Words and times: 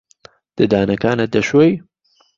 ددانەکانت 0.55 1.29
دەشۆی؟ 1.33 1.71